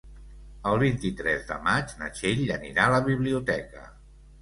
El 0.69 0.81
vint-i-tres 0.83 1.45
de 1.51 1.59
maig 1.69 1.95
na 2.01 2.09
Txell 2.17 2.45
anirà 2.59 2.89
a 2.91 2.97
la 2.97 3.07
biblioteca. 3.13 3.89